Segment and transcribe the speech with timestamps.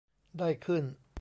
[0.37, 0.83] ได้ขึ้น